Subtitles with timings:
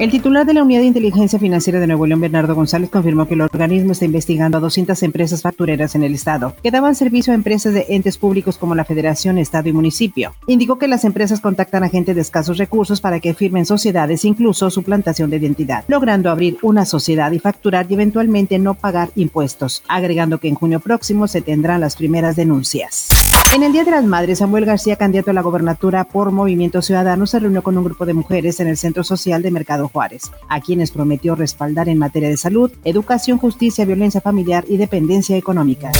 [0.00, 3.34] El titular de la Unidad de Inteligencia Financiera de Nuevo León, Bernardo González, confirmó que
[3.34, 7.36] el organismo está investigando a 200 empresas factureras en el Estado que daban servicio a
[7.36, 10.34] empresas de entes públicos como la Federación, Estado y Municipio.
[10.48, 14.68] Indicó que las empresas contactan a gente de escasos recursos para que firmen sociedades, incluso
[14.68, 20.38] suplantación de identidad, logrando abrir una sociedad y facturar y eventualmente no pagar impuestos, agregando
[20.38, 23.10] que en junio próximo se tendrán las primeras denuncias.
[23.52, 27.26] En el Día de las Madres, Samuel García, candidato a la gobernatura por Movimiento Ciudadano,
[27.26, 30.60] se reunió con un grupo de mujeres en el Centro Social de Mercado Juárez, a
[30.60, 35.92] quienes prometió respaldar en materia de salud, educación, justicia, violencia familiar y dependencia económica.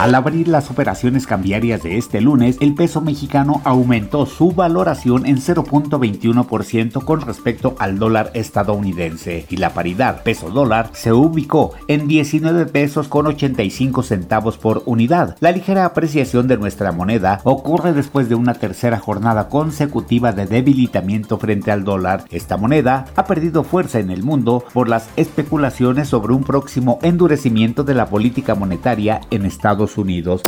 [0.00, 5.36] Al abrir las operaciones cambiarias de este lunes, el peso mexicano aumentó su valoración en
[5.36, 13.08] 0.21% con respecto al dólar estadounidense y la paridad peso-dólar se ubicó en 19 pesos
[13.08, 15.36] con 85 centavos por unidad.
[15.40, 21.36] La ligera apreciación de nuestra moneda ocurre después de una tercera jornada consecutiva de debilitamiento
[21.36, 22.24] frente al dólar.
[22.30, 27.84] Esta moneda ha perdido fuerza en el mundo por las especulaciones sobre un próximo endurecimiento
[27.84, 30.42] de la política monetaria en Estados Unidos.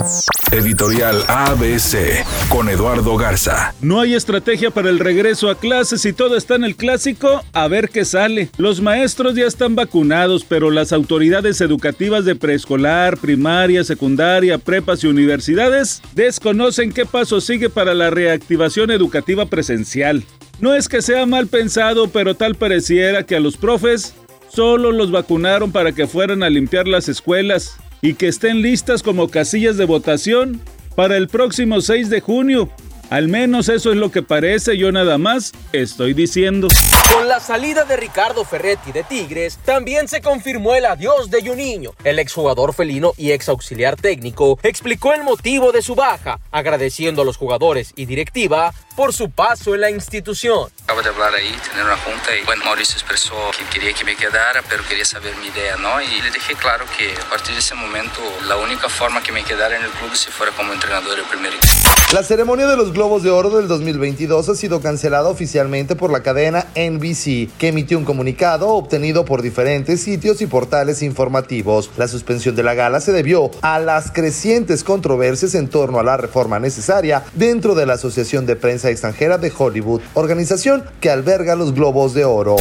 [0.51, 3.75] Editorial ABC con Eduardo Garza.
[3.81, 7.69] No hay estrategia para el regreso a clases y todo está en el clásico, a
[7.69, 8.51] ver qué sale.
[8.59, 15.07] Los maestros ya están vacunados, pero las autoridades educativas de preescolar, primaria, secundaria, prepas y
[15.07, 20.25] universidades desconocen qué paso sigue para la reactivación educativa presencial.
[20.61, 24.15] No es que sea mal pensado, pero tal pareciera que a los profes
[24.49, 29.29] solo los vacunaron para que fueran a limpiar las escuelas y que estén listas como
[29.29, 30.61] casillas de votación
[30.97, 32.69] para el próximo 6 de junio.
[33.13, 36.69] Al menos eso es lo que parece, yo nada más estoy diciendo.
[37.13, 41.93] Con la salida de Ricardo Ferretti de Tigres, también se confirmó el adiós de Juninho.
[42.05, 47.27] El exjugador felino y ex auxiliar técnico explicó el motivo de su baja, agradeciendo a
[47.27, 50.71] los jugadores y directiva por su paso en la institución.
[50.85, 54.17] Acabo de hablar ahí, tener una junta y bueno, Mauricio expresó que quería que me
[54.17, 56.01] quedara, pero quería saber mi idea, ¿no?
[56.01, 59.45] Y le dejé claro que a partir de ese momento la única forma que me
[59.45, 61.73] quedara en el club si fuera como entrenador del primer equipo.
[62.13, 66.23] La ceremonia de los Globos de Oro del 2022 ha sido cancelada oficialmente por la
[66.23, 71.91] cadena NBC, que emitió un comunicado obtenido por diferentes sitios y portales informativos.
[71.97, 76.17] La suspensión de la gala se debió a las crecientes controversias en torno a la
[76.17, 81.75] reforma necesaria dentro de la Asociación de Prensa Extranjera de Hollywood, organización que alberga los
[81.75, 82.55] Globos de Oro.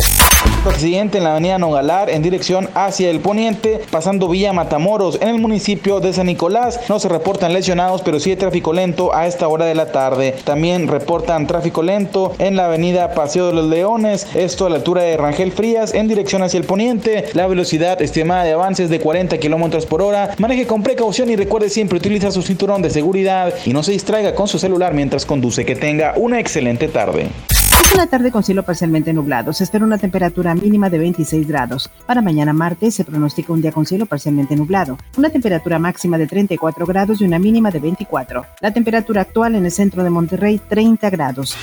[0.66, 5.40] Accidente en la avenida Nogalar en dirección hacia el poniente, pasando vía Matamoros en el
[5.40, 6.80] municipio de San Nicolás.
[6.90, 10.21] No se reportan lesionados, pero sí hay tráfico lento a esta hora de la tarde.
[10.30, 15.02] También reportan tráfico lento en la avenida Paseo de los Leones, esto a la altura
[15.04, 17.26] de Rangel Frías en dirección hacia el poniente.
[17.34, 20.36] La velocidad estimada de avances de 40 kilómetros por hora.
[20.38, 24.36] Maneje con precaución y recuerde siempre utilizar su cinturón de seguridad y no se distraiga
[24.36, 25.66] con su celular mientras conduce.
[25.66, 27.30] Que tenga una excelente tarde.
[27.84, 29.54] Es una tarde con cielo parcialmente nublado.
[29.54, 31.90] Se espera una temperatura mínima de 26 grados.
[32.06, 34.98] Para mañana martes se pronostica un día con cielo parcialmente nublado.
[35.18, 38.46] Una temperatura máxima de 34 grados y una mínima de 24.
[38.62, 41.58] La temperatura actual en el centro de Monterrey 30 grados.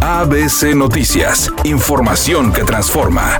[0.00, 1.52] ABC Noticias.
[1.64, 3.38] Información que transforma.